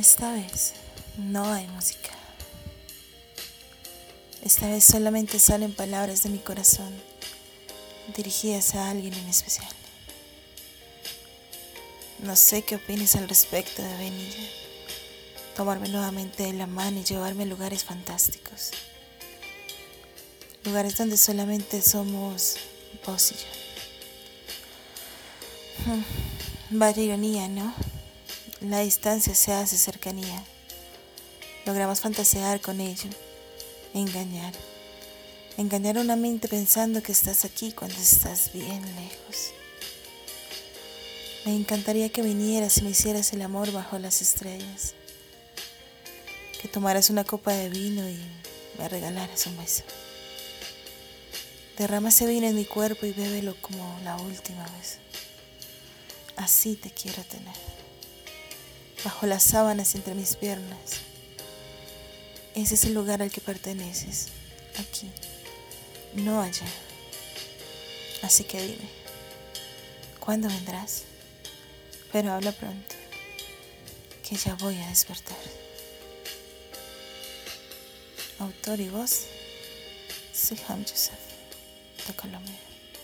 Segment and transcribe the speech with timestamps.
[0.00, 0.72] Esta vez
[1.18, 2.08] no hay música.
[4.42, 6.90] Esta vez solamente salen palabras de mi corazón
[8.16, 9.68] dirigidas a alguien en especial.
[12.20, 14.34] No sé qué opines al respecto de venir,
[15.54, 18.70] tomarme nuevamente de la mano y llevarme a lugares fantásticos.
[20.64, 22.56] Lugares donde solamente somos
[23.04, 23.34] vos y
[25.84, 25.92] yo.
[25.92, 26.04] Hmm,
[26.70, 27.89] vaya ironía, ¿no?
[28.60, 30.44] La distancia se hace cercanía.
[31.64, 33.08] Logramos fantasear con ello,
[33.94, 34.52] engañar.
[35.56, 39.52] Engañar una mente pensando que estás aquí cuando estás bien lejos.
[41.46, 44.92] Me encantaría que vinieras y me hicieras el amor bajo las estrellas.
[46.60, 48.20] Que tomaras una copa de vino y
[48.78, 49.84] me regalaras un beso.
[51.78, 54.98] Derrama ese vino en mi cuerpo y bébelo como la última vez.
[56.36, 57.54] Así te quiero tener
[59.04, 61.00] bajo las sábanas entre mis piernas.
[62.54, 64.28] Ese es el lugar al que perteneces,
[64.78, 65.10] aquí,
[66.14, 66.66] no allá.
[68.22, 68.88] Así que dime,
[70.18, 71.04] ¿cuándo vendrás?
[72.12, 72.96] Pero habla pronto,
[74.28, 75.36] que ya voy a despertar.
[78.40, 79.26] Autor y voz,
[80.32, 81.18] Siham Joseph,
[82.06, 82.69] de Colombia.